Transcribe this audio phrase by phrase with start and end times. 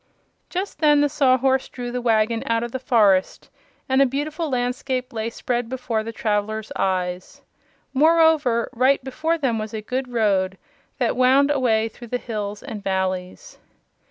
[0.49, 3.51] Just then the Sawhorse drew the wagon out of the forest
[3.87, 7.43] and a beautiful landscape lay spread before the travelers' eyes.
[7.93, 10.57] Moreover, right before them was a good road
[10.97, 13.59] that wound away through the hills and valleys.